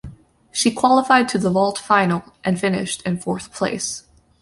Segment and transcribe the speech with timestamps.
[0.51, 4.03] She qualified to the vault final and finished in fourth place.